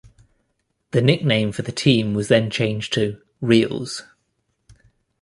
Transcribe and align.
The 0.93 1.01
nickname 1.03 1.51
for 1.51 1.61
the 1.61 1.71
team 1.71 2.15
was 2.15 2.27
then 2.27 2.49
changed 2.49 2.91
to 2.93 3.21
"Reales". 3.39 4.01